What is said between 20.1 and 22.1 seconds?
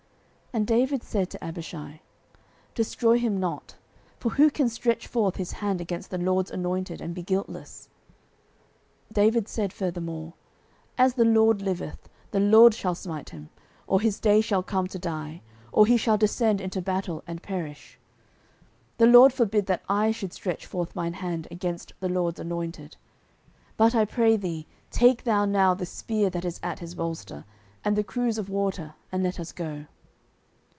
should stretch forth mine hand against the